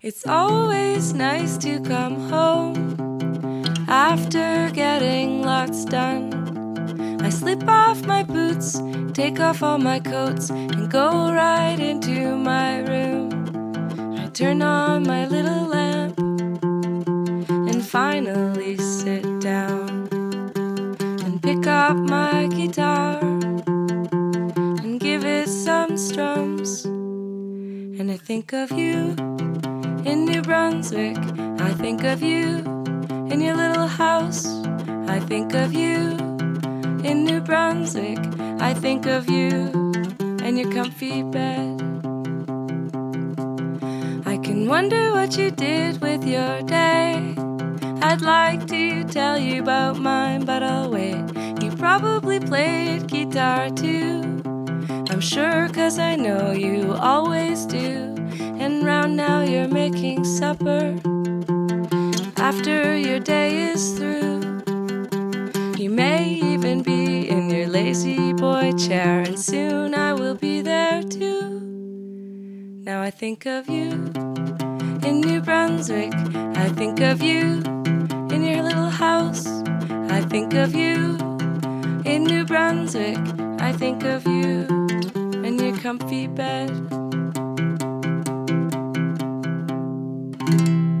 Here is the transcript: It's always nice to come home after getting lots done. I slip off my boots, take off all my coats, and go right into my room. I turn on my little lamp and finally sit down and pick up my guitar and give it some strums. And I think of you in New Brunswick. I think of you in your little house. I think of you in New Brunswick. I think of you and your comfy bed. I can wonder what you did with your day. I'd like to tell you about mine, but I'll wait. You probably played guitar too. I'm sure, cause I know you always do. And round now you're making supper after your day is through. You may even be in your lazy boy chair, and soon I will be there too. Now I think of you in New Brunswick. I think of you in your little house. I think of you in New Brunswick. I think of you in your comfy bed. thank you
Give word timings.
It's 0.00 0.26
always 0.26 1.14
nice 1.14 1.56
to 1.58 1.80
come 1.80 2.28
home 2.28 2.96
after 3.88 4.70
getting 4.72 5.42
lots 5.42 5.84
done. 5.84 7.20
I 7.22 7.30
slip 7.30 7.68
off 7.68 8.04
my 8.04 8.24
boots, 8.24 8.82
take 9.12 9.38
off 9.38 9.62
all 9.62 9.78
my 9.78 10.00
coats, 10.00 10.50
and 10.50 10.90
go 10.90 11.32
right 11.32 11.78
into 11.78 12.36
my 12.36 12.80
room. 12.80 14.18
I 14.18 14.26
turn 14.26 14.60
on 14.62 15.04
my 15.06 15.26
little 15.26 15.66
lamp 15.66 16.18
and 16.18 17.84
finally 17.84 18.76
sit 18.78 19.40
down 19.40 20.08
and 21.24 21.40
pick 21.40 21.66
up 21.66 21.96
my 21.96 22.48
guitar 22.48 23.20
and 24.82 24.98
give 24.98 25.24
it 25.24 25.48
some 25.48 25.96
strums. 25.96 26.84
And 26.84 28.10
I 28.10 28.16
think 28.16 28.52
of 28.52 28.72
you 28.72 29.14
in 30.04 30.24
New 30.24 30.42
Brunswick. 30.42 31.16
I 31.60 31.72
think 31.74 32.04
of 32.04 32.22
you 32.22 32.58
in 33.30 33.40
your 33.40 33.56
little 33.56 33.86
house. 33.86 34.46
I 35.08 35.20
think 35.20 35.54
of 35.54 35.72
you 35.72 36.16
in 37.04 37.24
New 37.24 37.40
Brunswick. 37.40 38.18
I 38.60 38.74
think 38.74 39.06
of 39.06 39.30
you 39.30 39.70
and 40.42 40.58
your 40.58 40.72
comfy 40.72 41.22
bed. 41.22 41.80
I 44.26 44.38
can 44.38 44.66
wonder 44.66 45.12
what 45.12 45.36
you 45.36 45.50
did 45.50 46.00
with 46.00 46.24
your 46.24 46.62
day. 46.62 47.34
I'd 48.02 48.22
like 48.22 48.66
to 48.68 49.04
tell 49.04 49.38
you 49.38 49.62
about 49.62 49.98
mine, 49.98 50.44
but 50.44 50.62
I'll 50.62 50.90
wait. 50.90 51.24
You 51.62 51.70
probably 51.76 52.40
played 52.40 53.06
guitar 53.06 53.70
too. 53.70 54.42
I'm 55.10 55.20
sure, 55.20 55.68
cause 55.68 55.98
I 55.98 56.16
know 56.16 56.50
you 56.52 56.94
always 56.94 57.66
do. 57.66 58.21
And 58.62 58.84
round 58.84 59.16
now 59.16 59.42
you're 59.42 59.66
making 59.66 60.22
supper 60.24 60.94
after 62.36 62.96
your 62.96 63.18
day 63.18 63.72
is 63.72 63.98
through. 63.98 64.62
You 65.76 65.90
may 65.90 66.28
even 66.34 66.84
be 66.84 67.28
in 67.28 67.50
your 67.50 67.66
lazy 67.66 68.32
boy 68.32 68.70
chair, 68.78 69.22
and 69.22 69.36
soon 69.36 69.96
I 69.96 70.12
will 70.12 70.36
be 70.36 70.60
there 70.60 71.02
too. 71.02 71.58
Now 72.84 73.02
I 73.02 73.10
think 73.10 73.46
of 73.46 73.68
you 73.68 73.90
in 75.08 75.20
New 75.26 75.40
Brunswick. 75.40 76.14
I 76.64 76.68
think 76.68 77.00
of 77.00 77.20
you 77.20 77.62
in 78.30 78.44
your 78.44 78.62
little 78.62 78.90
house. 78.90 79.44
I 80.08 80.20
think 80.20 80.54
of 80.54 80.72
you 80.72 81.16
in 82.04 82.22
New 82.22 82.44
Brunswick. 82.44 83.18
I 83.58 83.72
think 83.72 84.04
of 84.04 84.24
you 84.24 84.66
in 85.42 85.58
your 85.58 85.76
comfy 85.78 86.28
bed. 86.28 86.70
thank 90.46 90.68
you 90.68 90.91